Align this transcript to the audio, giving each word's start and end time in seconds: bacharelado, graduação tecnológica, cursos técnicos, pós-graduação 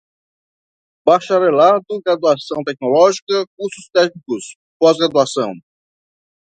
bacharelado, 1.05 2.01
graduação 2.03 2.63
tecnológica, 2.65 3.45
cursos 3.55 3.87
técnicos, 3.93 4.55
pós-graduação 4.81 5.53